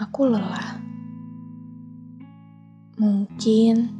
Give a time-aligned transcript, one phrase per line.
[0.00, 0.80] Aku lelah.
[2.96, 3.92] Mungkin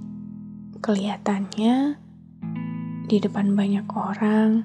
[0.81, 2.01] kelihatannya
[3.04, 4.65] di depan banyak orang,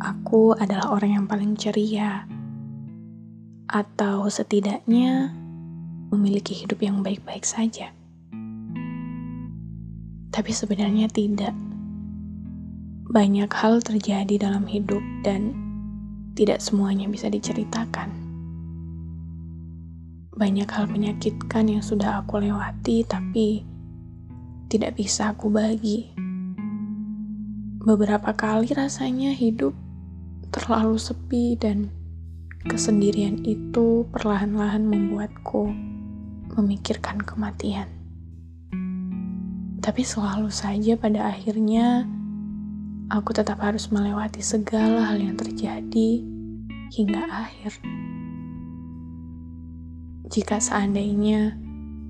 [0.00, 2.24] aku adalah orang yang paling ceria,
[3.68, 5.36] atau setidaknya
[6.08, 7.92] memiliki hidup yang baik-baik saja.
[10.32, 11.52] Tapi sebenarnya tidak.
[13.12, 15.52] Banyak hal terjadi dalam hidup, dan
[16.32, 18.25] tidak semuanya bisa diceritakan.
[20.36, 23.64] Banyak hal menyakitkan yang sudah aku lewati, tapi
[24.68, 26.12] tidak bisa aku bagi.
[27.80, 29.72] Beberapa kali rasanya hidup
[30.52, 31.88] terlalu sepi, dan
[32.68, 35.72] kesendirian itu perlahan-lahan membuatku
[36.52, 37.88] memikirkan kematian.
[39.80, 42.04] Tapi selalu saja pada akhirnya
[43.08, 46.20] aku tetap harus melewati segala hal yang terjadi
[46.92, 47.72] hingga akhir.
[50.26, 51.54] Jika seandainya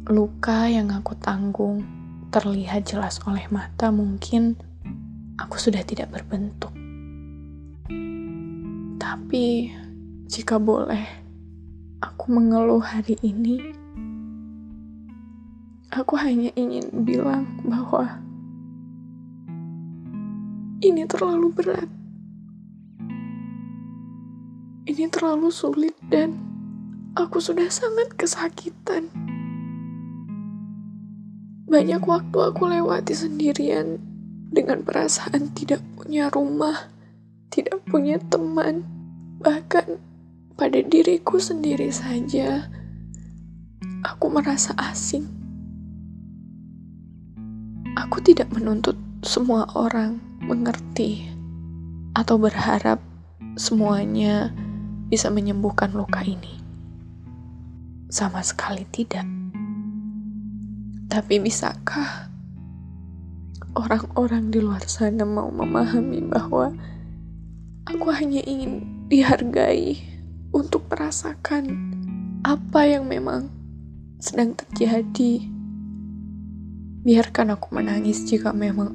[0.09, 1.85] luka yang aku tanggung
[2.33, 4.57] terlihat jelas oleh mata, mungkin
[5.37, 6.73] aku sudah tidak berbentuk.
[8.97, 9.69] Tapi
[10.33, 11.05] jika boleh,
[12.01, 13.61] aku mengeluh hari ini.
[15.93, 18.17] Aku hanya ingin bilang bahwa
[20.81, 21.89] ini terlalu berat.
[24.89, 26.56] Ini terlalu sulit dan
[27.17, 29.09] aku sudah sangat kesakitan.
[31.67, 33.99] Banyak waktu aku lewati sendirian
[34.53, 36.93] dengan perasaan tidak punya rumah,
[37.49, 38.85] tidak punya teman,
[39.41, 39.97] bahkan
[40.55, 42.69] pada diriku sendiri saja
[44.05, 45.25] aku merasa asing.
[47.97, 48.95] Aku tidak menuntut
[49.25, 51.27] semua orang mengerti
[52.13, 53.01] atau berharap
[53.57, 54.53] semuanya
[55.09, 56.66] bisa menyembuhkan luka ini.
[58.07, 59.27] Sama sekali tidak.
[61.11, 62.31] Tapi bisakah
[63.75, 66.71] orang-orang di luar sana mau memahami bahwa
[67.83, 69.99] aku hanya ingin dihargai
[70.55, 71.67] untuk merasakan
[72.47, 73.51] apa yang memang
[74.23, 75.43] sedang terjadi.
[77.03, 78.95] Biarkan aku menangis jika memang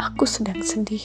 [0.00, 1.04] aku sedang sedih,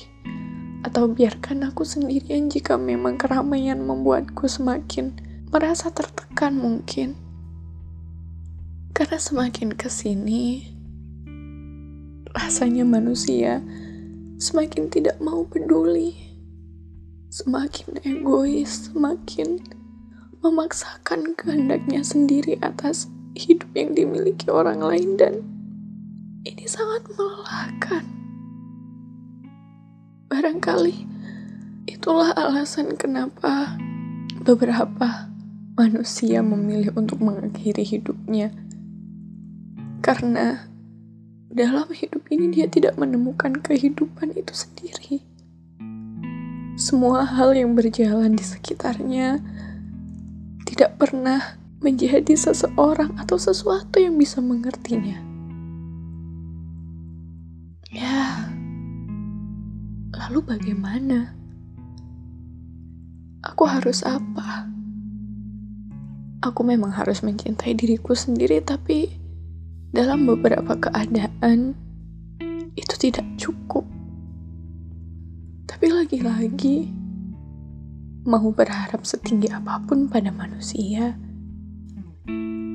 [0.88, 5.16] atau biarkan aku sendirian jika memang keramaian membuatku semakin
[5.52, 7.31] merasa tertekan mungkin.
[8.92, 10.68] Karena semakin ke sini,
[12.32, 13.64] rasanya manusia
[14.42, 16.12] semakin tidak mau peduli,
[17.32, 19.64] semakin egois, semakin
[20.42, 23.08] memaksakan kehendaknya sendiri atas
[23.38, 25.40] hidup yang dimiliki orang lain dan
[26.44, 28.04] ini sangat melelahkan.
[30.28, 31.06] Barangkali
[31.86, 33.78] itulah alasan kenapa
[34.42, 35.30] beberapa
[35.78, 38.50] manusia memilih untuk mengakhiri hidupnya.
[40.12, 40.68] Karena
[41.48, 45.24] dalam hidup ini dia tidak menemukan kehidupan itu sendiri.
[46.76, 49.40] Semua hal yang berjalan di sekitarnya
[50.68, 55.32] tidak pernah menjadi seseorang atau sesuatu yang bisa mengertinya.
[60.32, 61.36] Lalu bagaimana?
[63.44, 64.68] Aku harus apa?
[66.40, 69.21] Aku memang harus mencintai diriku sendiri, tapi
[69.92, 71.76] dalam beberapa keadaan
[72.80, 73.84] itu tidak cukup.
[75.68, 76.88] Tapi lagi-lagi,
[78.24, 81.16] mau berharap setinggi apa pun pada manusia,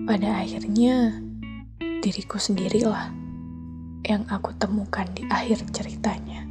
[0.04, 1.18] pada akhirnya
[2.04, 3.10] diriku sendirilah
[4.06, 6.45] yang aku temukan di akhir ceritanya.